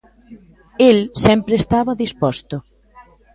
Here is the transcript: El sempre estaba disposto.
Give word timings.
El 0.87 0.97
sempre 1.25 1.55
estaba 1.57 1.99
disposto. 2.03 2.55